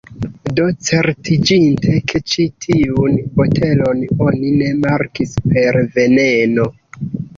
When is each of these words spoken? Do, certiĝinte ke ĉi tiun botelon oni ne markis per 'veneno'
Do, 0.59 0.63
certiĝinte 0.85 1.99
ke 2.11 2.21
ĉi 2.33 2.45
tiun 2.65 3.19
botelon 3.41 4.03
oni 4.31 4.55
ne 4.63 4.73
markis 4.87 5.37
per 5.53 5.83
'veneno' 5.85 6.67